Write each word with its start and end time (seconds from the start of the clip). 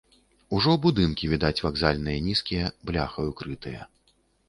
Ужо 0.59 0.73
будынкі 0.85 1.29
відаць 1.35 1.63
вакзальныя 1.67 2.25
нізкія, 2.31 2.75
бляхаю 2.91 3.31
крытыя. 3.43 3.81